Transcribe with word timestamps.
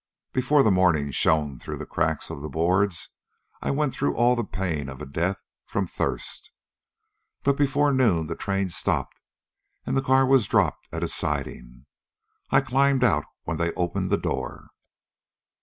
Before 0.33 0.63
the 0.63 0.71
morning 0.71 1.11
shone 1.11 1.59
through 1.59 1.77
the 1.77 1.85
cracks 1.85 2.31
of 2.31 2.41
the 2.41 2.49
boards, 2.49 3.09
I 3.61 3.69
went 3.69 3.93
through 3.93 4.15
all 4.15 4.35
the 4.35 4.43
pain 4.43 4.89
of 4.89 4.99
a 4.99 5.05
death 5.05 5.43
from 5.63 5.85
thirst. 5.85 6.49
But 7.43 7.55
before 7.55 7.93
noon 7.93 8.25
the 8.25 8.35
train 8.35 8.71
stopped, 8.71 9.21
and 9.85 9.95
the 9.95 10.01
car 10.01 10.25
was 10.25 10.47
dropped 10.47 10.87
at 10.91 11.03
a 11.03 11.07
siding. 11.07 11.85
I 12.49 12.61
climbed 12.61 13.03
out 13.03 13.25
when 13.43 13.57
they 13.57 13.73
opened 13.73 14.09
the 14.09 14.17
door. 14.17 14.69